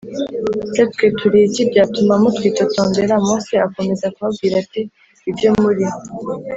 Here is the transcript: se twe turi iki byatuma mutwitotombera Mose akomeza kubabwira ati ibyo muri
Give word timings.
se 0.73 0.81
twe 0.91 1.07
turi 1.19 1.39
iki 1.47 1.63
byatuma 1.69 2.13
mutwitotombera 2.21 3.15
Mose 3.25 3.53
akomeza 3.67 4.05
kubabwira 4.15 4.55
ati 4.63 4.81
ibyo 5.29 5.49
muri 5.61 5.85